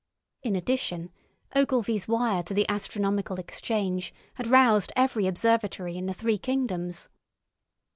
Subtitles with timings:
[0.41, 1.11] In addition,
[1.55, 7.07] Ogilvy's wire to the Astronomical Exchange had roused every observatory in the three kingdoms.